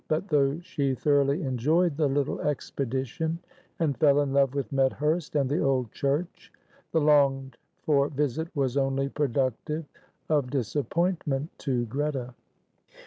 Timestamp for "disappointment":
10.49-11.51